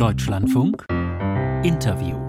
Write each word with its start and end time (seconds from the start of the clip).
Deutschlandfunk. 0.00 0.86
Interview 1.62 2.19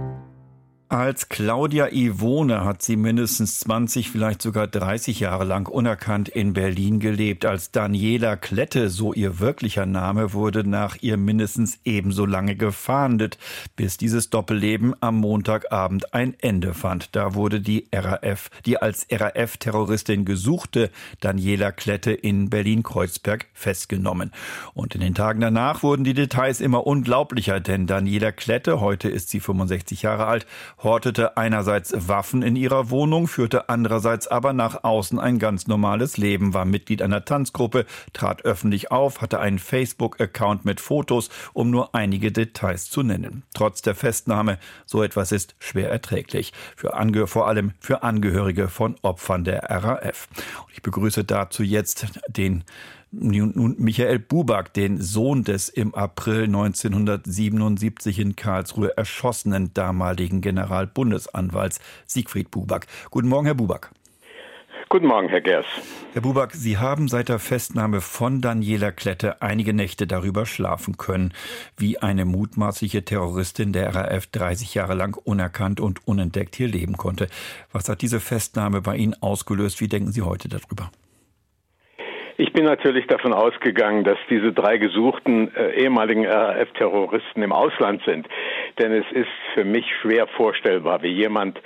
als 0.92 1.30
Claudia 1.30 1.88
Ivone 1.94 2.66
hat 2.66 2.82
sie 2.82 2.98
mindestens 2.98 3.60
20, 3.60 4.12
vielleicht 4.12 4.42
sogar 4.42 4.68
30 4.68 5.22
Jahre 5.22 5.46
lang 5.46 5.70
unerkannt 5.70 6.28
in 6.28 6.52
Berlin 6.52 7.00
gelebt. 7.00 7.46
Als 7.46 7.72
Daniela 7.72 8.36
Klette, 8.36 8.90
so 8.90 9.14
ihr 9.14 9.40
wirklicher 9.40 9.86
Name, 9.86 10.34
wurde 10.34 10.68
nach 10.68 10.98
ihr 11.00 11.16
mindestens 11.16 11.80
ebenso 11.86 12.26
lange 12.26 12.58
gefahndet, 12.58 13.38
bis 13.78 13.96
dieses 13.96 14.32
Doppelleben 14.32 14.94
am 15.00 15.16
Montagabend 15.16 16.14
ein 16.14 16.36
Ende 16.42 16.74
fand. 16.74 17.16
Da 17.16 17.36
wurde 17.36 17.62
die 17.62 17.88
RAF, 17.96 18.50
die 18.66 18.78
als 18.78 19.08
RAF-Terroristin 19.10 20.26
gesuchte 20.26 20.92
Daniela 21.22 21.72
Klette 21.72 22.12
in 22.12 22.50
Berlin-Kreuzberg 22.50 23.46
festgenommen. 23.54 24.32
Und 24.74 24.94
in 24.94 25.00
den 25.00 25.16
Tagen 25.16 25.40
danach 25.40 25.84
wurden 25.84 26.04
die 26.04 26.14
Details 26.16 26.60
immer 26.60 26.86
unglaublicher, 26.86 27.62
denn 27.62 27.88
Daniela 27.88 28.34
Klette, 28.34 28.82
heute 28.82 29.08
ist 29.08 29.30
sie 29.30 29.40
65 29.40 30.02
Jahre 30.02 30.26
alt, 30.26 30.46
hortete 30.84 31.38
einerseits 31.38 31.94
Waffen 32.08 32.42
in 32.42 32.56
ihrer 32.56 32.90
Wohnung, 32.90 33.28
führte 33.28 33.70
andererseits 33.70 34.28
aber 34.28 34.54
nach 34.54 34.84
außen 34.84 35.20
ein 35.20 35.40
ganz 35.40 35.68
normales 35.68 36.18
Leben, 36.18 36.54
war 36.54 36.66
Mitglied 36.66 37.02
einer 37.02 37.26
Tanzgruppe, 37.26 37.86
trat 38.14 38.44
öffentlich 38.44 38.92
auf, 38.92 39.22
hatte 39.22 39.40
einen 39.40 39.60
Facebook-Account 39.60 40.66
mit 40.66 40.80
Fotos, 40.80 41.30
um 41.54 41.70
nur 41.70 41.94
einige 41.96 42.32
Details 42.32 42.90
zu 42.90 43.04
nennen. 43.04 43.44
Trotz 43.54 43.82
der 43.82 43.96
Festnahme, 43.96 44.58
so 44.86 45.04
etwas 45.04 45.32
ist 45.32 45.56
schwer 45.60 45.90
erträglich, 45.90 46.54
für 46.76 46.92
vor 47.28 47.48
allem 47.48 47.74
für 47.80 48.04
Angehörige 48.04 48.68
von 48.68 48.96
Opfern 49.02 49.44
der 49.44 49.64
RAF. 49.64 50.28
Und 50.64 50.74
ich 50.74 50.82
begrüße 50.82 51.24
dazu 51.24 51.64
jetzt 51.64 52.08
den 52.28 52.64
nun 53.12 53.76
Michael 53.78 54.20
Buback, 54.20 54.74
den 54.74 55.02
Sohn 55.02 55.44
des 55.44 55.70
im 55.70 55.94
April 55.94 56.44
1977 56.44 58.20
in 58.20 58.36
Karlsruhe 58.36 58.96
erschossenen 58.98 59.74
damaligen 59.74 60.42
Generalbundesanwalts 60.42 61.80
Siegfried 62.06 62.52
Buback. 62.52 62.88
Guten 63.10 63.28
Morgen, 63.28 63.46
Herr 63.46 63.56
Buback. 63.56 63.92
Guten 64.92 65.08
Morgen, 65.08 65.30
Herr 65.30 65.40
Gers. 65.40 65.66
Herr 66.12 66.22
Buback, 66.22 66.52
Sie 66.54 66.78
haben 66.78 67.08
seit 67.08 67.30
der 67.30 67.40
Festnahme 67.40 68.02
von 68.02 68.42
Daniela 68.42 68.92
Klette 68.92 69.42
einige 69.42 69.74
Nächte 69.74 70.06
darüber 70.06 70.46
schlafen 70.46 70.98
können, 70.98 71.34
wie 71.78 72.00
eine 72.00 72.26
mutmaßliche 72.26 73.06
Terroristin 73.06 73.72
der 73.72 73.96
RAF 73.96 74.28
30 74.28 74.74
Jahre 74.74 74.94
lang 74.94 75.16
unerkannt 75.16 75.80
und 75.80 76.06
unentdeckt 76.06 76.58
hier 76.58 76.68
leben 76.68 76.98
konnte. 76.98 77.30
Was 77.72 77.88
hat 77.88 78.02
diese 78.02 78.20
Festnahme 78.20 78.82
bei 78.82 78.98
Ihnen 78.98 79.16
ausgelöst? 79.22 79.80
Wie 79.80 79.88
denken 79.88 80.12
Sie 80.12 80.24
heute 80.24 80.50
darüber? 80.50 80.92
Ich 82.38 82.54
bin 82.54 82.66
natürlich 82.66 83.08
davon 83.08 83.34
ausgegangen, 83.34 84.04
dass 84.04 84.18
diese 84.30 84.54
drei 84.54 84.78
gesuchten 84.78 85.54
äh, 85.56 85.72
ehemaligen 85.84 86.26
RAF-Terroristen 86.26 87.44
im 87.44 87.52
Ausland 87.52 88.02
sind. 88.06 88.28
Denn 88.80 88.92
es 88.94 89.06
ist 89.12 89.30
für 89.54 89.64
mich 89.64 89.86
schwer 90.02 90.28
vorstellbar, 90.28 91.02
wie 91.04 91.12
jemand 91.12 91.60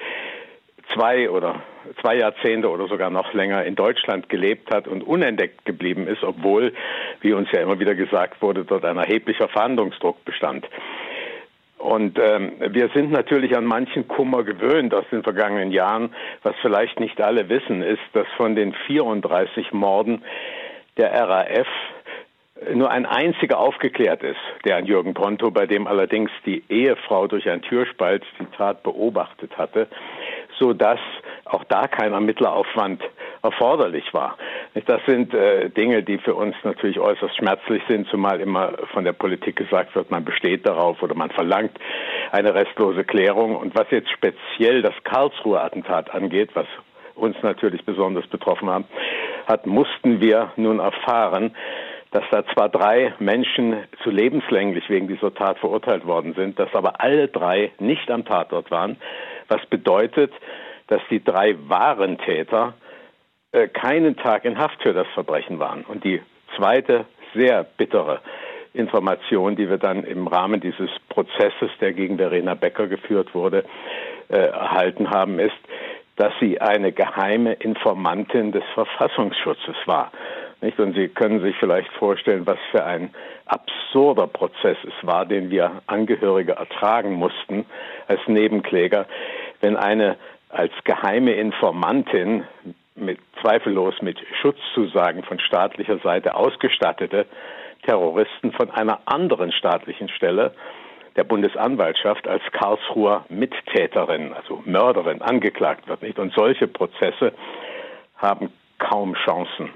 zwei 0.94 1.30
oder 1.30 1.62
zwei 2.02 2.18
Jahrzehnte 2.18 2.70
oder 2.70 2.88
sogar 2.88 3.10
noch 3.10 3.34
länger 3.34 3.64
in 3.64 3.76
Deutschland 3.76 4.30
gelebt 4.30 4.74
hat 4.74 4.88
und 4.88 5.02
unentdeckt 5.04 5.66
geblieben 5.66 6.08
ist, 6.08 6.24
obwohl, 6.24 6.74
wie 7.22 7.34
uns 7.34 7.52
ja 7.52 7.62
immer 7.62 7.80
wieder 7.80 7.96
gesagt 7.96 8.42
wurde, 8.42 8.66
dort 8.66 8.86
ein 8.86 8.98
erheblicher 8.98 9.48
Verhandlungsdruck 9.48 10.24
bestand. 10.26 10.68
Und 11.78 12.18
ähm, 12.18 12.54
wir 12.70 12.90
sind 12.94 13.12
natürlich 13.12 13.56
an 13.56 13.66
manchen 13.66 14.08
Kummer 14.08 14.44
gewöhnt 14.44 14.94
aus 14.94 15.06
den 15.12 15.24
vergangenen 15.24 15.72
Jahren. 15.72 16.16
Was 16.44 16.56
vielleicht 16.62 17.00
nicht 17.00 17.22
alle 17.22 17.50
wissen, 17.50 17.82
ist, 17.82 18.02
dass 18.14 18.28
von 18.38 18.56
den 18.56 18.74
34 18.88 19.74
Morden 19.74 20.24
der 20.98 21.12
RAF 21.12 21.68
nur 22.74 22.90
ein 22.90 23.06
einziger 23.06 23.60
aufgeklärt 23.60 24.24
ist, 24.24 24.40
der 24.64 24.78
an 24.78 24.86
Jürgen 24.86 25.14
Ponto, 25.14 25.52
bei 25.52 25.68
dem 25.68 25.88
allerdings 25.88 26.32
die 26.46 26.64
Ehefrau 26.70 27.28
durch 27.28 27.50
einen 27.50 27.62
Türspalt 27.62 28.24
die 28.40 28.46
Tat 28.58 28.82
beobachtet 28.82 29.58
hatte, 29.58 29.88
so 30.58 30.74
dass 30.74 31.00
auch 31.46 31.64
da 31.66 31.88
kein 31.88 32.14
Ermittleraufwand 32.14 33.04
erforderlich 33.44 34.14
war. 34.14 34.38
Das 34.88 35.02
sind 35.06 35.34
äh, 35.34 35.70
Dinge, 35.70 36.02
die 36.04 36.18
für 36.18 36.34
uns 36.34 36.56
natürlich 36.64 37.00
äußerst 37.00 37.38
schmerzlich 37.38 37.84
sind, 37.88 38.08
zumal 38.10 38.42
immer 38.42 38.74
von 38.94 39.04
der 39.04 39.14
Politik 39.14 39.56
gesagt 39.56 39.96
wird, 39.96 40.10
man 40.10 40.26
besteht 40.26 40.68
darauf 40.68 41.02
oder 41.04 41.16
man 41.16 41.30
verlangt 41.30 41.78
eine 42.32 42.54
restlose 42.54 43.04
Klärung. 43.04 43.56
Und 43.56 43.76
was 43.76 43.90
jetzt 43.92 44.10
speziell 44.10 44.82
das 44.82 44.96
Karlsruher 45.04 45.64
Attentat 45.64 46.14
angeht, 46.14 46.50
was 46.56 46.68
uns 47.14 47.38
natürlich 47.44 47.86
besonders 47.86 48.28
betroffen 48.28 48.70
haben, 48.70 48.86
hat, 49.48 49.68
mussten 49.68 50.20
wir 50.22 50.52
nun 50.56 50.80
erfahren, 50.80 51.56
dass 52.12 52.24
da 52.32 52.46
zwar 52.54 52.70
drei 52.70 53.14
Menschen 53.20 53.76
zu 54.04 54.10
lebenslänglich 54.10 54.90
wegen 54.90 55.08
dieser 55.08 55.34
Tat 55.34 55.60
verurteilt 55.60 56.06
worden 56.06 56.34
sind, 56.34 56.58
dass 56.58 56.74
aber 56.74 57.02
alle 57.02 57.28
drei 57.28 57.72
nicht 57.80 58.10
am 58.10 58.26
Tatort 58.26 58.72
waren, 58.72 58.98
was 59.48 59.66
bedeutet, 59.68 60.32
dass 60.88 61.02
die 61.10 61.24
drei 61.24 61.56
wahren 61.68 62.18
Täter 62.20 62.74
äh, 63.52 63.68
keinen 63.68 64.18
Tag 64.18 64.46
in 64.46 64.58
Haft 64.58 64.82
für 64.82 64.94
das 64.94 65.08
Verbrechen 65.14 65.60
waren. 65.60 65.84
Und 65.84 66.04
die 66.04 66.22
zweite 66.56 67.06
sehr 67.34 67.64
bittere 67.64 68.22
Information, 68.74 69.56
die 69.56 69.70
wir 69.70 69.78
dann 69.78 70.04
im 70.04 70.28
Rahmen 70.28 70.60
dieses 70.60 70.90
Prozesses, 71.10 71.72
der 71.80 71.94
gegen 71.94 72.18
Verena 72.18 72.54
Becker 72.54 72.88
geführt 72.88 73.34
wurde, 73.34 73.64
äh, 74.30 74.36
erhalten 74.38 75.10
haben, 75.10 75.40
ist, 75.40 75.56
dass 76.18 76.34
sie 76.40 76.60
eine 76.62 76.92
geheime 76.92 77.54
Informantin 77.54 78.52
des 78.52 78.64
Verfassungsschutzes 78.74 79.76
war. 79.86 80.12
Nicht? 80.62 80.80
Und 80.80 80.96
Sie 80.96 81.10
können 81.10 81.42
sich 81.42 81.56
vielleicht 81.58 81.92
vorstellen, 81.94 82.46
was 82.46 82.58
für 82.72 82.84
ein 82.84 83.14
absurder 83.46 84.28
Prozess 84.28 84.78
es 84.84 85.08
war, 85.08 85.26
den 85.26 85.50
wir 85.50 85.82
Angehörige 85.88 86.54
ertragen 86.54 87.14
mussten 87.14 87.66
als 88.08 88.22
Nebenkläger, 88.28 89.06
wenn 89.62 89.76
eine 89.76 90.18
als 90.56 90.72
geheime 90.84 91.34
Informantin 91.34 92.46
mit 92.96 93.20
zweifellos 93.42 94.02
mit 94.02 94.18
Schutzzusagen 94.42 95.24
von 95.24 95.40
staatlicher 95.40 96.00
Seite 96.00 96.36
ausgestattete 96.36 97.26
Terroristen 97.84 98.52
von 98.54 98.72
einer 98.72 99.00
anderen 99.06 99.52
staatlichen 99.52 100.10
Stelle 100.10 100.54
der 101.16 101.24
Bundesanwaltschaft 101.24 102.28
als 102.28 102.42
Karlsruher 102.52 103.26
Mittäterin, 103.30 104.34
also 104.34 104.62
Mörderin, 104.66 105.22
angeklagt 105.22 105.88
wird. 105.88 106.02
Nicht? 106.02 106.20
Und 106.20 106.34
solche 106.34 106.68
Prozesse 106.68 107.34
haben 108.18 108.52
kaum 108.80 109.14
Chancen 109.14 109.70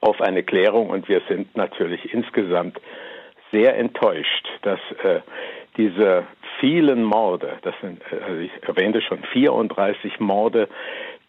auf 0.00 0.20
eine 0.20 0.42
Klärung. 0.42 0.90
Und 0.90 1.08
wir 1.08 1.22
sind 1.28 1.56
natürlich 1.56 2.12
insgesamt 2.12 2.78
sehr 3.52 3.76
enttäuscht, 3.76 4.48
dass 4.62 4.80
äh, 5.02 5.20
diese 5.76 6.24
vielen 6.60 7.04
Morde, 7.04 7.58
das 7.62 7.74
sind, 7.80 8.02
also 8.10 8.40
ich 8.40 8.50
erwähnte 8.62 9.00
schon 9.00 9.22
34 9.32 10.20
Morde, 10.20 10.68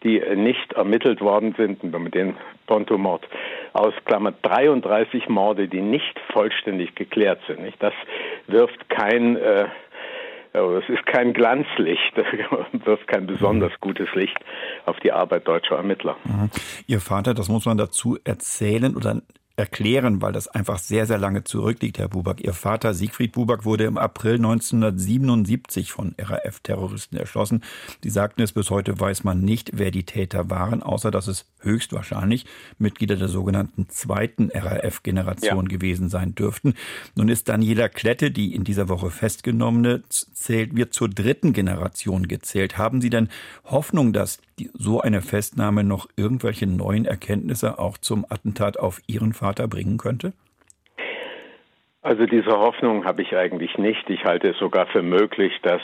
die 0.02 0.20
nicht 0.34 0.72
ermittelt 0.72 1.20
worden 1.20 1.54
sind, 1.56 1.82
wenn 1.82 2.02
man 2.02 2.10
den 2.10 2.36
Ponto-Mord 2.66 3.26
ausklammert, 3.72 4.36
33 4.42 5.28
Morde, 5.28 5.68
die 5.68 5.82
nicht 5.82 6.18
vollständig 6.32 6.94
geklärt 6.94 7.40
sind. 7.46 7.60
Nicht? 7.60 7.82
Das 7.82 7.92
wirft 8.46 8.88
kein 8.88 9.36
äh, 9.36 9.66
es 10.52 10.88
ist 10.88 11.06
kein 11.06 11.32
Glanzlicht, 11.32 12.16
wirft 12.84 13.06
kein 13.06 13.26
besonders 13.26 13.72
gutes 13.80 14.08
Licht 14.14 14.36
auf 14.84 14.98
die 14.98 15.12
Arbeit 15.12 15.46
deutscher 15.46 15.76
Ermittler. 15.76 16.16
Mhm. 16.24 16.50
Ihr 16.88 17.00
Vater, 17.00 17.34
das 17.34 17.48
muss 17.48 17.66
man 17.66 17.76
dazu 17.78 18.18
erzählen 18.24 18.96
oder 18.96 19.22
erklären, 19.60 20.22
weil 20.22 20.32
das 20.32 20.48
einfach 20.48 20.78
sehr, 20.78 21.06
sehr 21.06 21.18
lange 21.18 21.44
zurückliegt, 21.44 21.98
Herr 21.98 22.08
Buback. 22.08 22.40
Ihr 22.40 22.54
Vater 22.54 22.94
Siegfried 22.94 23.32
Buback 23.32 23.64
wurde 23.66 23.84
im 23.84 23.98
April 23.98 24.36
1977 24.36 25.92
von 25.92 26.14
RAF-Terroristen 26.18 27.16
erschossen. 27.16 27.62
Sie 28.02 28.10
sagten 28.10 28.40
es, 28.40 28.52
bis 28.52 28.70
heute 28.70 28.98
weiß 28.98 29.22
man 29.22 29.42
nicht, 29.42 29.72
wer 29.74 29.90
die 29.90 30.04
Täter 30.04 30.48
waren, 30.48 30.82
außer 30.82 31.10
dass 31.10 31.28
es 31.28 31.44
höchstwahrscheinlich 31.60 32.46
Mitglieder 32.78 33.16
der 33.16 33.28
sogenannten 33.28 33.88
zweiten 33.90 34.50
RAF-Generation 34.52 35.66
ja. 35.66 35.76
gewesen 35.76 36.08
sein 36.08 36.34
dürften. 36.34 36.74
Nun 37.14 37.28
ist 37.28 37.48
Daniela 37.48 37.90
Klette, 37.90 38.30
die 38.30 38.54
in 38.54 38.64
dieser 38.64 38.88
Woche 38.88 39.10
festgenommene, 39.10 40.02
zählt, 40.08 40.74
wird 40.74 40.94
zur 40.94 41.10
dritten 41.10 41.52
Generation 41.52 42.28
gezählt. 42.28 42.78
Haben 42.78 43.02
Sie 43.02 43.10
denn 43.10 43.28
Hoffnung, 43.64 44.14
dass 44.14 44.38
die, 44.38 44.40
so 44.74 45.00
eine 45.00 45.22
Festnahme 45.22 45.84
noch 45.84 46.08
irgendwelche 46.16 46.66
neuen 46.66 47.06
Erkenntnisse 47.06 47.78
auch 47.78 47.96
zum 47.96 48.26
Attentat 48.28 48.78
auf 48.78 49.00
Ihren 49.06 49.32
Vater 49.32 49.66
bringen 49.68 49.96
könnte? 49.96 50.32
Also 52.02 52.26
diese 52.26 52.52
Hoffnung 52.52 53.04
habe 53.04 53.22
ich 53.22 53.36
eigentlich 53.36 53.76
nicht. 53.78 54.08
Ich 54.08 54.24
halte 54.24 54.48
es 54.48 54.58
sogar 54.58 54.86
für 54.86 55.02
möglich, 55.02 55.52
dass 55.62 55.82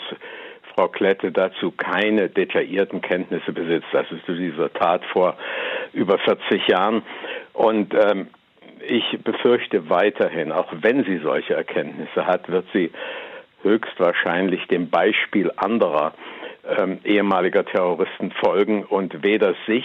Frau 0.74 0.88
Klette 0.88 1.32
dazu 1.32 1.70
keine 1.70 2.28
detaillierten 2.28 3.00
Kenntnisse 3.00 3.52
besitzt. 3.52 3.88
Das 3.92 4.06
ist 4.10 4.26
dieser 4.28 4.72
Tat 4.72 5.04
vor 5.06 5.36
über 5.92 6.18
40 6.18 6.68
Jahren. 6.68 7.02
Und 7.52 7.94
ähm, 7.94 8.28
ich 8.86 9.18
befürchte 9.22 9.88
weiterhin, 9.88 10.52
auch 10.52 10.72
wenn 10.80 11.04
sie 11.04 11.18
solche 11.18 11.54
Erkenntnisse 11.54 12.26
hat, 12.26 12.48
wird 12.48 12.66
sie 12.72 12.90
höchstwahrscheinlich 13.62 14.66
dem 14.68 14.90
Beispiel 14.90 15.50
anderer 15.56 16.14
ähm, 16.78 16.98
ehemaliger 17.04 17.64
Terroristen 17.64 18.32
folgen 18.32 18.84
und 18.84 19.22
weder 19.22 19.54
sich 19.66 19.84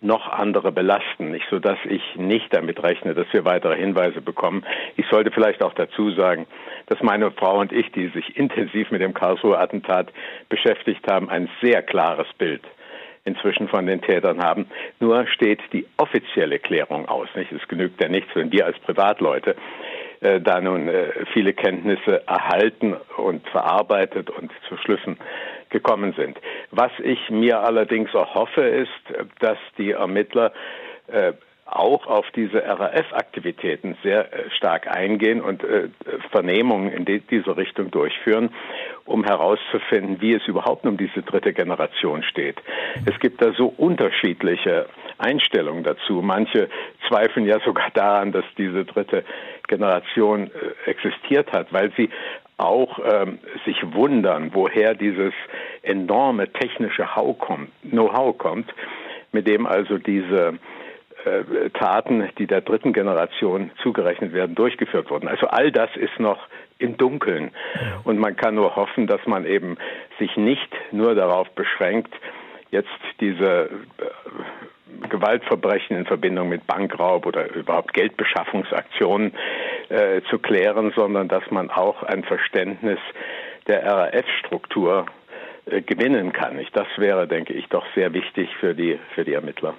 noch 0.00 0.28
andere 0.28 0.72
belasten, 0.72 1.30
nicht 1.30 1.46
so 1.50 1.58
dass 1.58 1.78
ich 1.88 2.02
nicht 2.16 2.54
damit 2.54 2.82
rechne, 2.82 3.14
dass 3.14 3.26
wir 3.32 3.44
weitere 3.44 3.76
Hinweise 3.76 4.20
bekommen. 4.20 4.64
Ich 4.96 5.06
sollte 5.10 5.30
vielleicht 5.30 5.62
auch 5.62 5.74
dazu 5.74 6.10
sagen, 6.10 6.46
dass 6.86 7.02
meine 7.02 7.30
Frau 7.30 7.58
und 7.60 7.72
ich, 7.72 7.90
die 7.92 8.08
sich 8.08 8.36
intensiv 8.36 8.90
mit 8.90 9.00
dem 9.00 9.14
Karlsruher 9.14 9.58
Attentat 9.58 10.12
beschäftigt 10.48 11.10
haben, 11.10 11.30
ein 11.30 11.48
sehr 11.62 11.82
klares 11.82 12.28
Bild 12.38 12.62
inzwischen 13.24 13.68
von 13.68 13.86
den 13.86 14.00
Tätern 14.00 14.42
haben. 14.42 14.66
Nur 15.00 15.26
steht 15.26 15.60
die 15.72 15.86
offizielle 15.96 16.58
Klärung 16.60 17.08
aus. 17.08 17.28
Nicht? 17.34 17.50
Es 17.50 17.66
genügt 17.66 18.00
ja 18.00 18.08
nichts, 18.08 18.30
wenn 18.34 18.52
wir 18.52 18.66
als 18.66 18.78
Privatleute 18.78 19.56
äh, 20.20 20.40
da 20.40 20.60
nun 20.60 20.88
äh, 20.88 21.26
viele 21.32 21.52
Kenntnisse 21.52 22.26
erhalten 22.26 22.94
und 23.16 23.46
verarbeitet 23.48 24.30
und 24.30 24.52
zu 24.68 24.76
Schlüssen 24.76 25.18
gekommen 25.70 26.14
sind. 26.16 26.38
Was 26.70 26.92
ich 27.02 27.30
mir 27.30 27.60
allerdings 27.60 28.14
auch 28.14 28.34
hoffe, 28.34 28.62
ist, 28.62 28.90
dass 29.40 29.58
die 29.78 29.92
Ermittler 29.92 30.52
äh, 31.08 31.32
auch 31.66 32.06
auf 32.06 32.26
diese 32.36 32.64
RAF-Aktivitäten 32.64 33.96
sehr 34.04 34.32
äh, 34.32 34.50
stark 34.50 34.86
eingehen 34.86 35.40
und 35.40 35.64
äh, 35.64 35.88
Vernehmungen 36.30 36.92
in 36.92 37.04
die, 37.04 37.18
diese 37.18 37.56
Richtung 37.56 37.90
durchführen, 37.90 38.50
um 39.04 39.24
herauszufinden, 39.24 40.20
wie 40.20 40.34
es 40.34 40.46
überhaupt 40.46 40.86
um 40.86 40.96
diese 40.96 41.22
dritte 41.22 41.52
Generation 41.52 42.22
steht. 42.22 42.62
Es 43.04 43.18
gibt 43.18 43.42
da 43.42 43.52
so 43.52 43.66
unterschiedliche 43.66 44.86
Einstellungen 45.18 45.82
dazu. 45.82 46.22
Manche 46.22 46.68
zweifeln 47.08 47.46
ja 47.46 47.58
sogar 47.64 47.90
daran, 47.94 48.30
dass 48.30 48.44
diese 48.56 48.84
dritte 48.84 49.24
Generation 49.66 50.50
existiert 50.86 51.52
hat, 51.52 51.72
weil 51.72 51.92
sie 51.96 52.10
auch 52.58 52.98
ähm, 53.04 53.38
sich 53.64 53.76
wundern, 53.92 54.50
woher 54.54 54.94
dieses 54.94 55.34
enorme 55.82 56.52
technische 56.52 57.06
Know-how 57.82 58.38
kommt, 58.38 58.72
mit 59.32 59.46
dem 59.46 59.66
also 59.66 59.98
diese 59.98 60.58
äh, 61.24 61.70
Taten, 61.70 62.28
die 62.38 62.46
der 62.46 62.62
dritten 62.62 62.92
Generation 62.92 63.70
zugerechnet 63.82 64.32
werden, 64.32 64.54
durchgeführt 64.54 65.10
wurden. 65.10 65.28
Also 65.28 65.48
all 65.48 65.70
das 65.70 65.90
ist 65.96 66.18
noch 66.18 66.38
im 66.78 66.96
Dunkeln. 66.96 67.52
Und 68.04 68.18
man 68.18 68.36
kann 68.36 68.54
nur 68.54 68.76
hoffen, 68.76 69.06
dass 69.06 69.24
man 69.26 69.46
eben 69.46 69.76
sich 70.18 70.36
nicht 70.36 70.68
nur 70.92 71.14
darauf 71.14 71.50
beschränkt, 71.50 72.14
jetzt 72.70 72.88
diese 73.20 73.70
äh, 73.98 75.08
Gewaltverbrechen 75.08 75.96
in 75.96 76.06
Verbindung 76.06 76.48
mit 76.48 76.66
Bankraub 76.66 77.26
oder 77.26 77.52
überhaupt 77.54 77.92
Geldbeschaffungsaktionen 77.92 79.32
äh, 79.88 80.22
zu 80.30 80.38
klären, 80.38 80.92
sondern 80.94 81.28
dass 81.28 81.50
man 81.50 81.70
auch 81.70 82.02
ein 82.02 82.24
Verständnis 82.24 82.98
der 83.66 83.84
RAF-Struktur 83.84 85.06
gewinnen 85.66 86.32
kann. 86.32 86.60
Das 86.74 86.86
wäre, 86.96 87.26
denke 87.26 87.52
ich, 87.52 87.66
doch 87.66 87.84
sehr 87.94 88.12
wichtig 88.12 88.48
für 88.60 88.74
die, 88.74 89.00
für 89.14 89.24
die 89.24 89.32
Ermittler. 89.32 89.74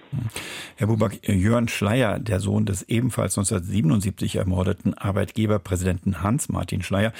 Herr 0.75 0.87
Buback, 0.87 1.25
Jörn 1.27 1.69
Schleier, 1.69 2.19
der 2.19 2.41
Sohn 2.41 2.65
des 2.65 2.83
ebenfalls 2.89 3.37
1977 3.37 4.35
ermordeten 4.35 4.93
Arbeitgeberpräsidenten 4.93 6.21
Hans-Martin 6.21 6.83
Schleier, 6.83 7.13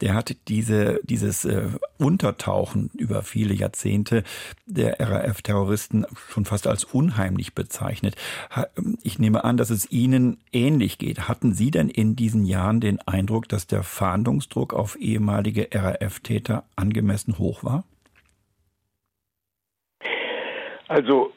der 0.00 0.14
hat 0.14 0.36
diese, 0.48 1.00
dieses 1.02 1.44
äh, 1.44 1.68
Untertauchen 1.98 2.90
über 2.94 3.22
viele 3.22 3.52
Jahrzehnte 3.52 4.22
der 4.64 4.98
RAF-Terroristen 5.00 6.06
schon 6.30 6.46
fast 6.46 6.66
als 6.66 6.84
unheimlich 6.84 7.54
bezeichnet. 7.54 8.16
Ich 9.02 9.18
nehme 9.18 9.44
an, 9.44 9.58
dass 9.58 9.68
es 9.68 9.90
Ihnen 9.92 10.38
ähnlich 10.50 10.96
geht. 10.96 11.28
Hatten 11.28 11.52
Sie 11.52 11.70
denn 11.70 11.90
in 11.90 12.16
diesen 12.16 12.46
Jahren 12.46 12.80
den 12.80 13.00
Eindruck, 13.00 13.48
dass 13.48 13.66
der 13.66 13.82
Fahndungsdruck 13.82 14.72
auf 14.72 14.96
ehemalige 14.96 15.68
RAF-Täter 15.72 16.64
angemessen 16.74 17.38
hoch 17.38 17.64
war? 17.64 17.84
Also 20.88 21.32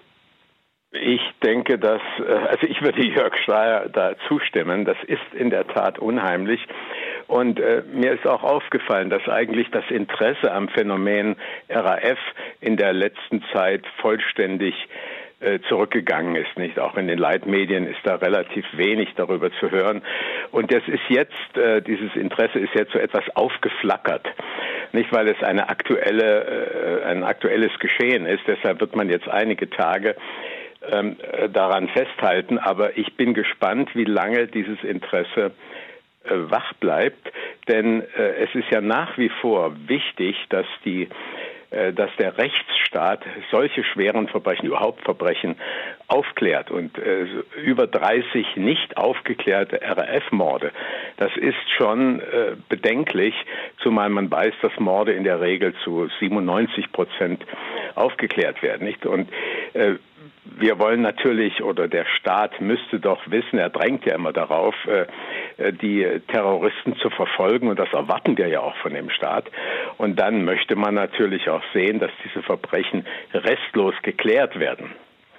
ich 0.91 1.21
denke, 1.43 1.77
dass, 1.77 2.01
äh, 2.19 2.31
also 2.31 2.65
ich 2.67 2.81
würde 2.81 3.01
Jörg 3.03 3.35
Schreier 3.43 3.89
da 3.89 4.15
zustimmen. 4.27 4.85
Das 4.85 4.97
ist 5.05 5.33
in 5.33 5.49
der 5.49 5.67
Tat 5.67 5.99
unheimlich. 5.99 6.65
Und 7.27 7.59
äh, 7.59 7.83
mir 7.91 8.13
ist 8.13 8.25
auch 8.25 8.43
aufgefallen, 8.43 9.09
dass 9.09 9.27
eigentlich 9.27 9.69
das 9.71 9.83
Interesse 9.89 10.51
am 10.51 10.69
Phänomen 10.69 11.35
RAF 11.69 12.19
in 12.61 12.77
der 12.77 12.93
letzten 12.93 13.43
Zeit 13.53 13.85
vollständig 14.01 14.73
äh, 15.39 15.59
zurückgegangen 15.67 16.35
ist. 16.35 16.57
Nicht 16.57 16.79
auch 16.79 16.95
in 16.95 17.07
den 17.07 17.19
Leitmedien 17.19 17.85
ist 17.85 17.99
da 18.03 18.15
relativ 18.15 18.65
wenig 18.73 19.09
darüber 19.15 19.51
zu 19.59 19.69
hören. 19.69 20.01
Und 20.51 20.73
das 20.73 20.81
ist 20.87 21.03
jetzt, 21.09 21.57
äh, 21.57 21.81
dieses 21.81 22.15
Interesse 22.15 22.59
ist 22.59 22.73
jetzt 22.73 22.93
so 22.93 22.99
etwas 22.99 23.23
aufgeflackert 23.35 24.25
nicht 24.93 25.11
weil 25.11 25.27
es 25.27 25.41
eine 25.43 25.69
aktuelle, 25.69 27.03
äh, 27.03 27.05
ein 27.05 27.23
aktuelles 27.23 27.77
Geschehen 27.79 28.25
ist. 28.25 28.43
Deshalb 28.47 28.79
wird 28.81 28.95
man 28.95 29.09
jetzt 29.09 29.27
einige 29.27 29.69
Tage 29.69 30.15
ähm, 30.91 31.17
daran 31.53 31.87
festhalten. 31.89 32.57
Aber 32.57 32.97
ich 32.97 33.15
bin 33.15 33.33
gespannt, 33.33 33.89
wie 33.95 34.05
lange 34.05 34.47
dieses 34.47 34.83
Interesse 34.83 35.51
äh, 36.23 36.51
wach 36.51 36.73
bleibt, 36.75 37.31
denn 37.67 38.01
äh, 38.01 38.43
es 38.43 38.53
ist 38.53 38.69
ja 38.71 38.81
nach 38.81 39.17
wie 39.17 39.29
vor 39.41 39.73
wichtig, 39.87 40.35
dass 40.49 40.65
die 40.83 41.03
äh, 41.03 41.07
dass 41.69 42.09
der 42.17 42.37
Rechtsstaat 42.37 43.25
solche 43.51 43.83
schweren 43.83 44.27
Verbrechen, 44.27 44.67
überhaupt 44.67 45.03
Verbrechen, 45.03 45.55
aufklärt. 46.07 46.71
Und 46.71 46.97
äh, 46.97 47.25
über 47.61 47.87
30 47.87 48.55
nicht 48.55 48.95
aufgeklärte 48.97 49.81
RAF-Morde, 49.81 50.71
das 51.17 51.35
ist 51.35 51.69
schon 51.77 52.21
äh, 52.21 52.55
bedenklich, 52.69 53.35
zumal 53.83 54.09
man 54.09 54.31
weiß, 54.31 54.53
dass 54.61 54.71
Morde 54.79 55.13
in 55.13 55.23
der 55.23 55.41
Regel 55.41 55.73
zu 55.83 56.07
97 56.19 56.91
Prozent 56.91 57.45
aufgeklärt 57.95 58.61
werden. 58.63 58.87
Nicht? 58.87 59.05
Und 59.05 59.29
äh, 59.73 59.95
wir 60.57 60.79
wollen 60.79 61.01
natürlich, 61.01 61.63
oder 61.63 61.87
der 61.87 62.05
Staat 62.05 62.61
müsste 62.61 62.99
doch 62.99 63.21
wissen, 63.27 63.59
er 63.59 63.69
drängt 63.69 64.05
ja 64.05 64.15
immer 64.15 64.33
darauf, 64.33 64.75
äh, 64.85 65.05
äh, 65.57 65.73
die 65.73 66.05
Terroristen 66.27 66.95
zu 66.97 67.09
verfolgen 67.09 67.67
und 67.67 67.79
das 67.79 67.91
erwarten 67.93 68.37
wir 68.37 68.47
ja 68.47 68.61
auch 68.61 68.75
von 68.77 68.93
dem 68.93 69.09
Staat. 69.09 69.45
Und 69.97 70.19
dann 70.19 70.45
möchte 70.45 70.75
man 70.75 70.95
natürlich 70.95 71.49
auch 71.49 71.63
sehen, 71.73 71.99
dass 71.99 72.11
diese 72.23 72.43
Verbrechen 72.43 73.05
restlos 73.33 73.95
geklärt 74.01 74.59
werden. 74.59 74.91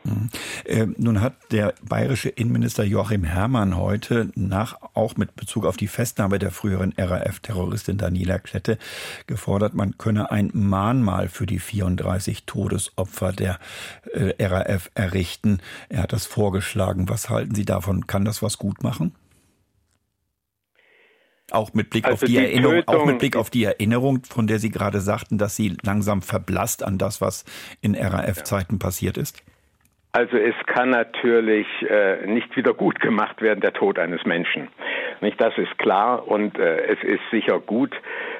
Mhm. 0.04 0.30
Äh, 0.64 0.86
nun 0.96 1.20
hat 1.20 1.34
der 1.50 1.74
bayerische 1.82 2.28
Innenminister 2.28 2.84
Joachim 2.84 3.24
Herrmann 3.24 3.76
heute 3.76 4.30
nach, 4.34 4.76
auch 4.94 5.16
mit 5.16 5.36
Bezug 5.36 5.64
auf 5.64 5.76
die 5.76 5.88
Festnahme 5.88 6.38
der 6.38 6.50
früheren 6.50 6.92
RAF-Terroristin 6.96 7.98
Daniela 7.98 8.38
Klette 8.38 8.78
gefordert, 9.26 9.74
man 9.74 9.98
könne 9.98 10.30
ein 10.30 10.50
Mahnmal 10.54 11.28
für 11.28 11.46
die 11.46 11.58
34 11.58 12.44
Todesopfer 12.44 13.32
der 13.32 13.58
äh, 14.12 14.44
RAF 14.44 14.90
errichten. 14.94 15.60
Er 15.88 16.02
hat 16.02 16.12
das 16.12 16.26
vorgeschlagen. 16.26 17.08
Was 17.08 17.30
halten 17.30 17.54
Sie 17.54 17.64
davon? 17.64 18.06
Kann 18.06 18.24
das 18.24 18.42
was 18.42 18.58
gut 18.58 18.82
machen? 18.82 19.14
Auch 21.50 21.72
mit 21.72 21.88
Blick 21.88 22.04
also 22.04 22.14
auf 22.14 22.20
die, 22.20 22.32
die 22.32 22.36
Erinnerung, 22.38 22.76
Tötung, 22.76 22.94
auch 22.94 23.06
mit 23.06 23.18
Blick 23.18 23.36
auf 23.36 23.48
die 23.48 23.64
Erinnerung, 23.64 24.22
von 24.24 24.46
der 24.46 24.58
Sie 24.58 24.70
gerade 24.70 25.00
sagten, 25.00 25.38
dass 25.38 25.56
sie 25.56 25.76
langsam 25.82 26.20
verblasst 26.20 26.82
an 26.82 26.98
das, 26.98 27.22
was 27.22 27.44
in 27.80 27.94
RAF-Zeiten 27.94 28.74
ja. 28.74 28.78
passiert 28.78 29.16
ist? 29.16 29.42
Also 30.12 30.36
es 30.36 30.54
kann 30.66 30.90
natürlich 30.90 31.66
äh, 31.88 32.26
nicht 32.26 32.56
wieder 32.56 32.72
gut 32.72 32.98
gemacht 33.00 33.42
werden, 33.42 33.60
der 33.60 33.72
Tod 33.72 33.98
eines 33.98 34.24
Menschen. 34.24 34.68
Nicht, 35.20 35.40
das 35.40 35.56
ist 35.58 35.78
klar 35.78 36.26
und 36.26 36.58
äh, 36.58 36.86
es 36.86 37.02
ist 37.02 37.20
sicher 37.30 37.60
gut, 37.60 37.94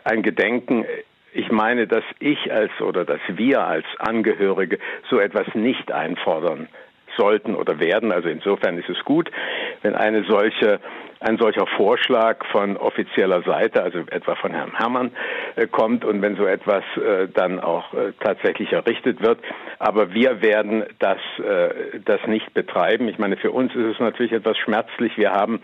ein 0.05 0.23
Gedenken 0.23 0.87
ich 1.33 1.51
meine, 1.51 1.87
dass 1.87 2.05
ich 2.19 2.53
als 2.53 2.73
oder 2.81 3.05
dass 3.05 3.21
wir 3.29 3.63
als 3.63 3.85
Angehörige 3.99 4.79
so 5.11 5.21
etwas 5.21 5.47
nicht 5.55 5.93
einfordern 5.93 6.69
sollten 7.17 7.55
oder 7.55 7.79
werden. 7.79 8.13
Also 8.13 8.29
insofern 8.29 8.79
ist 8.79 8.89
es 8.89 9.05
gut, 9.05 9.31
wenn 9.83 9.95
eine 9.95 10.25
solche 10.25 10.81
ein 11.21 11.39
solcher 11.39 11.67
Vorschlag 11.67 12.45
von 12.47 12.77
offizieller 12.77 13.43
Seite, 13.43 13.83
also 13.83 14.01
etwa 14.11 14.35
von 14.37 14.53
Herrn 14.53 14.77
Herrmann, 14.77 15.11
äh, 15.57 15.67
kommt 15.67 16.05
und 16.05 16.23
wenn 16.23 16.37
so 16.37 16.47
etwas 16.47 16.85
äh, 16.97 17.29
dann 17.29 17.61
auch 17.61 17.93
äh, 17.95 18.13
tatsächlich 18.21 18.73
errichtet 18.73 19.23
wird. 19.23 19.41
Aber 19.79 20.13
wir 20.13 20.43
werden 20.43 20.85
das, 20.99 21.19
das 22.05 22.21
nicht 22.27 22.53
betreiben. 22.53 23.07
Ich 23.09 23.19
meine, 23.19 23.37
für 23.37 23.53
uns 23.53 23.73
ist 23.77 23.95
es 23.95 24.01
natürlich 24.01 24.33
etwas 24.33 24.59
schmerzlich. 24.59 25.17
Wir 25.17 25.31
haben 25.31 25.61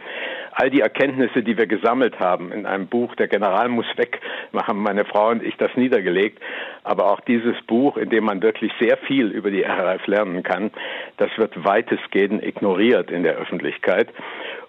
all 0.52 0.70
die 0.70 0.80
Erkenntnisse, 0.80 1.42
die 1.42 1.58
wir 1.58 1.66
gesammelt 1.66 2.20
haben 2.20 2.52
in 2.52 2.64
einem 2.64 2.86
Buch, 2.86 3.16
der 3.16 3.26
General 3.26 3.68
muss 3.68 3.86
weg, 3.96 4.20
haben 4.54 4.82
meine 4.82 5.04
Frau 5.04 5.30
und 5.30 5.42
ich 5.42 5.56
das 5.56 5.74
niedergelegt. 5.74 6.40
Aber 6.84 7.10
auch 7.10 7.20
dieses 7.20 7.60
Buch, 7.66 7.96
in 7.96 8.10
dem 8.10 8.24
man 8.24 8.42
wirklich 8.42 8.72
sehr 8.80 8.96
viel 8.98 9.30
über 9.30 9.50
die 9.50 9.62
RAF 9.62 10.06
lernen 10.06 10.42
kann, 10.42 10.70
das 11.16 11.30
wird 11.36 11.64
weitestgehend 11.64 12.44
ignoriert 12.44 13.10
in 13.10 13.24
der 13.24 13.34
Öffentlichkeit. 13.36 14.08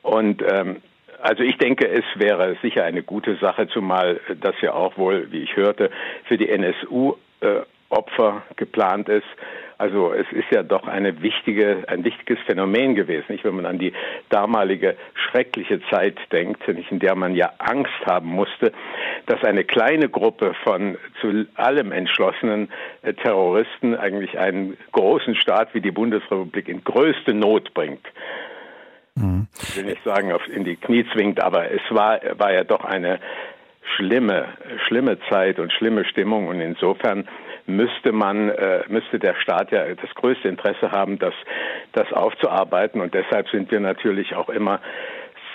Und 0.06 0.44
ähm, 0.48 0.84
also 1.20 1.42
ich 1.42 1.58
denke, 1.58 1.88
es 1.88 2.06
wäre 2.16 2.56
sicher 2.62 2.84
eine 2.84 3.02
gute 3.02 3.38
Sache, 3.38 3.68
zumal 3.68 4.20
das 4.42 4.54
ja 4.62 4.74
auch 4.74 4.98
wohl, 4.98 5.32
wie 5.32 5.42
ich 5.42 5.56
hörte, 5.56 5.90
für 6.26 6.38
die 6.38 6.48
NSU 6.48 7.16
äh, 7.42 7.62
Opfer 7.90 8.44
geplant 8.56 9.10
ist. 9.10 9.26
Also 9.80 10.14
es 10.14 10.26
ist 10.32 10.52
ja 10.52 10.62
doch 10.62 10.88
eine 10.88 11.22
wichtige, 11.24 11.84
ein 11.88 12.04
wichtiges 12.04 12.38
Phänomen 12.46 12.94
gewesen, 12.96 13.26
nicht? 13.30 13.44
wenn 13.44 13.56
man 13.56 13.66
an 13.66 13.80
die 13.80 13.94
damalige 14.30 14.96
schreckliche 15.16 15.82
Zeit 15.90 16.18
denkt, 16.32 16.68
nicht? 16.68 16.92
in 16.92 17.00
der 17.00 17.16
man 17.16 17.36
ja 17.36 17.52
Angst 17.58 18.06
haben 18.06 18.30
musste, 18.30 18.72
dass 19.26 19.44
eine 19.44 19.64
kleine 19.64 20.08
Gruppe 20.08 20.54
von 20.64 20.98
zu 21.20 21.46
allem 21.56 21.92
entschlossenen 21.92 22.70
äh, 23.02 23.14
Terroristen 23.14 23.96
eigentlich 23.96 24.38
einen 24.38 24.78
großen 24.92 25.36
Staat 25.36 25.74
wie 25.74 25.82
die 25.82 25.92
Bundesrepublik 25.92 26.68
in 26.68 26.84
größte 26.84 27.34
Not 27.34 27.74
bringt. 27.74 28.06
Mhm. 29.16 29.48
Ich 29.62 29.78
will 29.78 29.86
nicht 29.86 30.04
sagen, 30.04 30.32
auf, 30.32 30.48
in 30.48 30.64
die 30.64 30.76
Knie 30.76 31.06
zwingt, 31.14 31.42
aber 31.42 31.72
es 31.72 31.82
war, 31.90 32.20
war 32.38 32.54
ja 32.54 32.64
doch 32.64 32.84
eine 32.84 33.20
schlimme, 33.96 34.48
schlimme 34.88 35.18
Zeit 35.30 35.60
und 35.60 35.72
schlimme 35.72 36.06
Stimmung 36.06 36.48
und 36.48 36.60
insofern 36.60 37.28
müsste 37.68 38.12
man, 38.12 38.50
äh, 38.50 38.84
müsste 38.88 39.20
der 39.20 39.36
Staat 39.36 39.72
ja 39.72 39.86
das 39.86 40.14
größte 40.16 40.48
Interesse 40.48 40.92
haben, 40.92 41.20
das, 41.20 41.34
das 41.94 42.12
aufzuarbeiten 42.12 43.02
und 43.02 43.14
deshalb 43.14 43.50
sind 43.50 43.72
wir 43.72 43.80
natürlich 43.80 44.36
auch 44.36 44.50
immer 44.50 44.82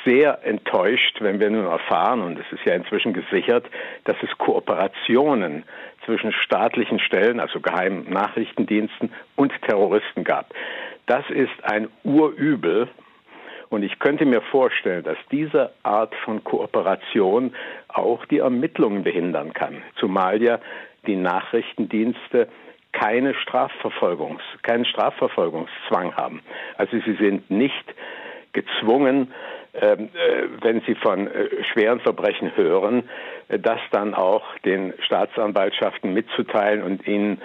sehr 0.04 0.44
enttäuscht, 0.44 1.18
wenn 1.20 1.40
wir 1.40 1.50
nun 1.50 1.66
erfahren, 1.66 2.22
und 2.22 2.38
es 2.38 2.50
ist 2.52 2.64
ja 2.64 2.74
inzwischen 2.74 3.12
gesichert, 3.12 3.66
dass 4.04 4.16
es 4.22 4.30
Kooperationen 4.38 5.64
zwischen 6.06 6.32
staatlichen 6.32 6.98
Stellen, 7.00 7.38
also 7.38 7.60
geheimen 7.60 8.08
Nachrichtendiensten 8.08 9.12
und 9.36 9.52
Terroristen 9.62 10.24
gab. 10.24 10.54
Das 11.06 11.28
ist 11.28 11.64
ein 11.64 11.88
Urübel 12.02 12.88
und 13.70 13.82
ich 13.82 13.98
könnte 13.98 14.26
mir 14.26 14.42
vorstellen, 14.42 15.04
dass 15.04 15.16
diese 15.30 15.70
Art 15.82 16.14
von 16.24 16.44
Kooperation 16.44 17.54
auch 17.88 18.26
die 18.26 18.38
Ermittlungen 18.38 19.02
behindern 19.04 19.52
kann. 19.52 19.82
Zumal 19.96 20.42
ja 20.42 20.58
die 21.06 21.16
Nachrichtendienste 21.16 22.48
keine 22.92 23.34
Strafverfolgungs, 23.34 24.42
keinen 24.62 24.84
Strafverfolgungszwang 24.84 26.16
haben. 26.16 26.42
Also 26.76 26.98
sie 27.06 27.14
sind 27.14 27.50
nicht 27.50 27.94
gezwungen, 28.52 29.32
ähm, 29.72 30.08
äh, 30.14 30.48
wenn 30.62 30.80
sie 30.80 30.96
von 30.96 31.28
äh, 31.28 31.62
schweren 31.72 32.00
Verbrechen 32.00 32.56
hören, 32.56 33.08
äh, 33.48 33.60
das 33.60 33.78
dann 33.92 34.14
auch 34.14 34.42
den 34.64 34.92
Staatsanwaltschaften 35.06 36.12
mitzuteilen 36.12 36.82
und 36.82 37.06
ihnen 37.06 37.40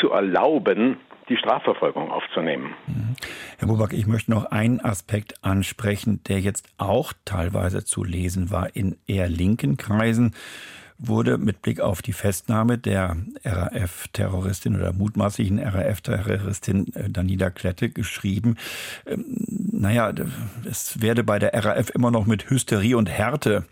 zu 0.00 0.10
erlauben, 0.10 0.98
die 1.30 1.36
Strafverfolgung 1.36 2.10
aufzunehmen. 2.10 2.74
Mhm. 2.86 3.16
Herr 3.58 3.68
Buback, 3.68 3.92
ich 3.92 4.06
möchte 4.06 4.32
noch 4.32 4.46
einen 4.46 4.80
Aspekt 4.80 5.42
ansprechen, 5.42 6.20
der 6.24 6.40
jetzt 6.40 6.68
auch 6.76 7.12
teilweise 7.24 7.84
zu 7.84 8.04
lesen 8.04 8.50
war 8.50 8.74
in 8.74 8.96
eher 9.06 9.28
linken 9.28 9.76
Kreisen 9.76 10.34
wurde 11.02 11.38
mit 11.38 11.62
Blick 11.62 11.80
auf 11.80 12.02
die 12.02 12.12
Festnahme 12.12 12.76
der 12.76 13.16
RAF-Terroristin 13.42 14.76
oder 14.76 14.92
mutmaßlichen 14.92 15.58
RAF-Terroristin 15.58 16.94
äh, 16.94 17.08
Daniela 17.08 17.50
Klette 17.50 17.88
geschrieben, 17.88 18.56
ähm, 19.06 19.24
naja, 19.72 20.12
es 20.68 21.00
werde 21.00 21.24
bei 21.24 21.38
der 21.38 21.54
RAF 21.54 21.88
immer 21.90 22.10
noch 22.10 22.26
mit 22.26 22.50
Hysterie 22.50 22.96
und 22.96 23.08
Härte 23.08 23.64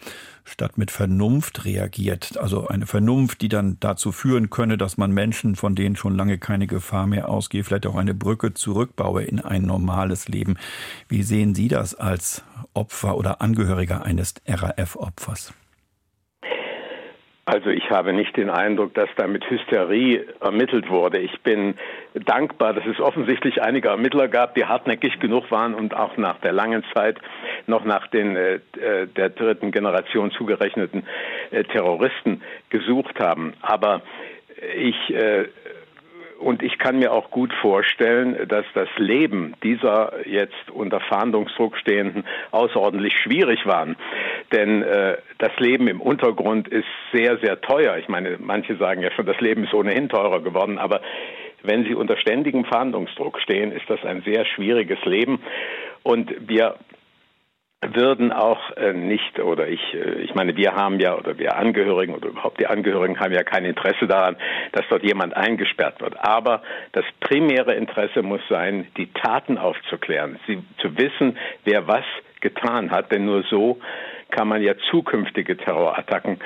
statt 0.49 0.78
mit 0.78 0.90
Vernunft 0.90 1.64
reagiert. 1.64 2.37
Also 2.38 2.69
eine 2.69 2.87
Vernunft, 2.87 3.40
die 3.40 3.49
dann 3.49 3.76
dazu 3.81 4.12
führen 4.12 4.50
könne, 4.50 4.78
dass 4.78 4.97
man 4.97 5.12
Menschen, 5.12 5.57
von 5.57 5.75
denen 5.75 5.97
schon 5.97 6.17
lange 6.17 6.38
keine 6.38 6.67
Gefahr 6.67 7.07
mehr 7.07 7.28
ausgeht, 7.28 7.67
vielleicht 7.67 7.87
auch 7.87 7.97
eine 7.97 8.14
Brücke 8.14 8.55
zurückbaue 8.55 9.25
in 9.25 9.40
ein 9.40 9.62
normales 9.62 10.28
Leben. 10.28 10.57
Wie 11.09 11.23
sehen 11.23 11.55
Sie 11.55 11.69
das 11.69 11.95
als 11.95 12.43
Opfer 12.75 13.17
oder 13.17 13.40
Angehöriger 13.40 14.02
eines 14.05 14.35
RAF-Opfers? 14.47 15.52
Also 17.49 17.71
ich 17.71 17.88
habe 17.88 18.12
nicht 18.12 18.37
den 18.37 18.50
Eindruck, 18.50 18.93
dass 18.93 19.09
da 19.17 19.26
mit 19.26 19.49
Hysterie 19.49 20.26
ermittelt 20.38 20.90
wurde. 20.90 21.19
Ich 21.19 21.40
bin 21.40 21.76
dankbar, 22.12 22.75
dass 22.75 22.85
es 22.85 23.00
offensichtlich 23.00 23.62
einige 23.62 23.88
Ermittler 23.88 24.28
gab, 24.28 24.55
die 24.55 24.67
hartnäckig 24.67 25.19
genug 25.19 25.50
waren 25.50 25.75
und 25.75 25.97
auch 25.97 26.19
nach 26.19 26.38
der 26.40 26.52
langen 26.52 26.85
Zeit 26.95 27.17
noch 27.67 27.87
nach 27.87 28.07
den 28.09 28.37
äh, 28.37 28.57
äh 28.57 29.07
der 29.07 29.31
dritten 29.31 29.73
Generation 29.73 30.31
zugerechneten 30.31 31.05
äh, 31.50 31.64
Terroristen 31.64 32.43
gesucht 32.69 33.19
haben. 33.19 33.55
Aber 33.62 34.02
ich 34.76 35.14
äh, 35.14 35.47
und 36.38 36.62
ich 36.62 36.78
kann 36.78 36.99
mir 36.99 37.12
auch 37.12 37.30
gut 37.30 37.52
vorstellen, 37.61 38.49
dass 38.49 38.64
das 38.75 38.88
Leben 38.97 39.54
dieser 39.62 40.26
jetzt 40.26 40.71
unter 40.73 41.00
Fahndungsdruck 41.00 41.76
stehenden 41.76 42.25
außerordentlich 42.52 43.18
schwierig 43.18 43.66
war. 43.66 43.88
Denn 44.52 44.83
äh, 44.83 45.18
das 45.38 45.52
Leben 45.59 45.88
im 45.88 46.00
Untergrund 46.00 46.68
ist 46.68 46.87
sehr, 47.12 47.38
sehr 47.38 47.61
teuer. 47.61 47.99
Ich 47.99 48.09
meine, 48.09 48.37
manche 48.38 48.76
sagen 48.76 49.02
ja 49.02 49.11
schon, 49.11 49.26
das 49.26 49.40
Leben 49.40 49.64
ist 49.64 49.75
ohnehin 49.75 50.09
teurer 50.09 50.40
geworden, 50.40 50.78
aber 50.78 51.00
wenn 51.62 51.85
Sie 51.85 51.95
unter 51.95 52.16
ständigem 52.16 52.64
Fahndungsdruck 52.64 53.40
stehen, 53.40 53.73
ist 53.73 53.88
das 53.88 54.04
ein 54.04 54.23
sehr 54.23 54.45
schwieriges 54.45 55.04
Leben. 55.04 55.40
Und 56.04 56.33
wir 56.49 56.76
würden 57.80 58.32
auch 58.32 58.76
äh, 58.76 58.92
nicht 58.92 59.38
oder 59.38 59.68
ich 59.68 59.94
äh, 59.94 60.23
ich 60.23 60.35
meine 60.35 60.56
wir 60.56 60.75
haben 60.75 60.99
ja 60.99 61.16
oder 61.16 61.38
wir 61.38 61.56
Angehörigen 61.56 62.14
oder 62.14 62.28
überhaupt 62.28 62.58
die 62.58 62.66
Angehörigen 62.66 63.20
haben 63.20 63.32
ja 63.32 63.44
kein 63.44 63.64
Interesse 63.64 64.08
daran, 64.08 64.37
dass 64.73 64.85
dort 64.90 65.04
jemand 65.04 65.37
eingesperrt 65.37 66.00
wird. 66.00 66.18
Aber 66.18 66.62
das 66.92 67.04
primäre 67.20 67.75
Interesse 67.75 68.23
muss 68.23 68.40
sein, 68.49 68.88
die 68.97 69.12
Taten 69.12 69.58
aufzuklären, 69.58 70.40
sie 70.47 70.62
zu 70.78 70.97
wissen, 70.99 71.38
wer 71.64 71.87
was 71.87 72.04
getan 72.40 72.90
hat, 72.90 73.12
denn 73.12 73.25
nur 73.25 73.44
so 73.44 73.78
kann 74.30 74.49
man 74.49 74.62
ja 74.62 74.75
zukünftige 74.90 75.56
Terrorattacken 75.56 76.38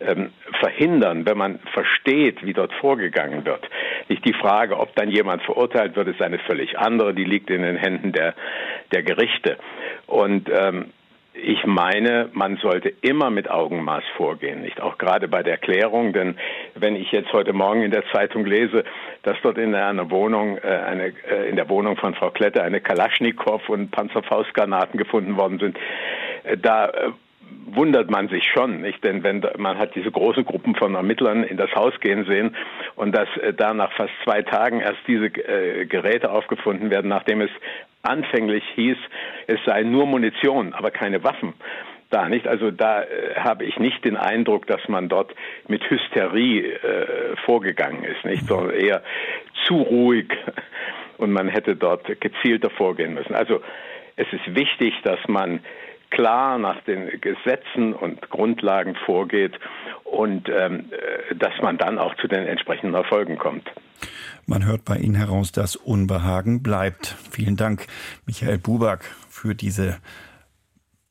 ähm, 0.00 0.32
verhindern, 0.60 1.24
wenn 1.26 1.38
man 1.38 1.60
versteht, 1.72 2.44
wie 2.44 2.52
dort 2.52 2.72
vorgegangen 2.74 3.44
wird. 3.44 3.68
Nicht 4.08 4.24
die 4.24 4.32
Frage, 4.32 4.78
ob 4.78 4.94
dann 4.96 5.10
jemand 5.10 5.42
verurteilt 5.42 5.94
wird, 5.96 6.08
ist 6.08 6.20
eine 6.20 6.38
völlig 6.40 6.78
andere, 6.78 7.14
die 7.14 7.24
liegt 7.24 7.50
in 7.50 7.62
den 7.62 7.76
Händen 7.76 8.12
der, 8.12 8.34
der 8.92 9.02
Gerichte. 9.02 9.58
Und 10.06 10.48
ähm, 10.50 10.86
ich 11.42 11.64
meine, 11.64 12.28
man 12.32 12.56
sollte 12.56 12.92
immer 13.00 13.30
mit 13.30 13.50
Augenmaß 13.50 14.02
vorgehen, 14.16 14.62
nicht 14.62 14.80
auch 14.80 14.98
gerade 14.98 15.28
bei 15.28 15.42
der 15.42 15.56
Klärung, 15.56 16.12
denn 16.12 16.36
wenn 16.74 16.96
ich 16.96 17.12
jetzt 17.12 17.32
heute 17.32 17.52
Morgen 17.52 17.82
in 17.82 17.90
der 17.90 18.04
Zeitung 18.12 18.44
lese, 18.44 18.84
dass 19.22 19.36
dort 19.42 19.58
in 19.58 19.74
einer 19.74 20.10
Wohnung, 20.10 20.58
äh, 20.58 20.66
eine, 20.66 21.12
äh, 21.30 21.48
in 21.48 21.56
der 21.56 21.68
Wohnung 21.68 21.96
von 21.96 22.14
Frau 22.14 22.30
Klette 22.30 22.62
eine 22.62 22.80
Kalaschnikow 22.80 23.68
und 23.68 23.90
Panzerfaustgranaten 23.90 24.98
gefunden 24.98 25.36
worden 25.36 25.58
sind, 25.58 25.78
äh, 26.44 26.56
da 26.56 26.86
äh, 26.86 27.10
wundert 27.66 28.10
man 28.10 28.28
sich 28.28 28.44
schon, 28.44 28.80
nicht? 28.80 29.02
Denn 29.04 29.22
wenn 29.22 29.44
man 29.58 29.78
hat 29.78 29.94
diese 29.94 30.10
großen 30.10 30.44
Gruppen 30.44 30.74
von 30.74 30.94
Ermittlern 30.94 31.44
in 31.44 31.56
das 31.56 31.74
Haus 31.74 31.98
gehen 32.00 32.24
sehen 32.24 32.56
und 32.96 33.14
dass 33.14 33.28
äh, 33.38 33.52
da 33.52 33.74
nach 33.74 33.92
fast 33.92 34.12
zwei 34.24 34.42
Tagen 34.42 34.80
erst 34.80 35.00
diese 35.06 35.26
äh, 35.26 35.86
Geräte 35.86 36.30
aufgefunden 36.30 36.90
werden, 36.90 37.08
nachdem 37.08 37.40
es 37.40 37.50
anfänglich 38.02 38.64
hieß, 38.74 38.96
es 39.46 39.58
sei 39.66 39.82
nur 39.82 40.06
Munition, 40.06 40.72
aber 40.74 40.90
keine 40.90 41.22
Waffen 41.24 41.54
da 42.10 42.28
nicht. 42.28 42.46
Also 42.46 42.70
da 42.70 43.02
äh, 43.02 43.34
habe 43.36 43.64
ich 43.64 43.78
nicht 43.78 44.04
den 44.04 44.16
Eindruck, 44.16 44.66
dass 44.66 44.80
man 44.88 45.08
dort 45.08 45.34
mit 45.66 45.88
Hysterie 45.90 46.72
äh, 46.72 47.36
vorgegangen 47.44 48.04
ist, 48.04 48.24
nicht, 48.24 48.46
sondern 48.46 48.74
eher 48.74 49.02
zu 49.64 49.82
ruhig 49.82 50.28
und 51.18 51.32
man 51.32 51.48
hätte 51.48 51.76
dort 51.76 52.20
gezielter 52.20 52.70
vorgehen 52.70 53.14
müssen. 53.14 53.34
Also 53.34 53.60
es 54.16 54.26
ist 54.32 54.54
wichtig, 54.54 54.94
dass 55.02 55.20
man 55.28 55.60
klar 56.10 56.58
nach 56.58 56.80
den 56.84 57.20
Gesetzen 57.20 57.92
und 57.92 58.28
Grundlagen 58.30 58.94
vorgeht 59.06 59.58
und 60.04 60.48
ähm, 60.48 60.90
äh, 60.90 61.34
dass 61.34 61.52
man 61.62 61.78
dann 61.78 61.98
auch 61.98 62.14
zu 62.16 62.28
den 62.28 62.46
entsprechenden 62.46 62.94
Erfolgen 62.94 63.38
kommt. 63.38 63.70
Man 64.46 64.64
hört 64.64 64.84
bei 64.84 64.96
Ihnen 64.96 65.14
heraus, 65.14 65.52
dass 65.52 65.76
Unbehagen 65.76 66.62
bleibt. 66.62 67.06
Vielen 67.30 67.56
Dank, 67.56 67.86
Michael 68.26 68.58
Buback, 68.58 69.04
für 69.28 69.54
diese 69.54 69.98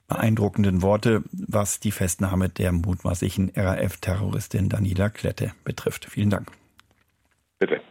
beeindruckenden 0.08 0.82
Worte, 0.82 1.24
was 1.32 1.80
die 1.80 1.92
Festnahme 1.92 2.50
der 2.50 2.72
mutmaßlichen 2.72 3.52
RAF-Terroristin 3.56 4.70
Daniela 4.70 5.10
Klette 5.10 5.52
betrifft. 5.64 6.06
Vielen 6.06 6.30
Dank. 6.30 6.52
Bitte. 7.60 7.82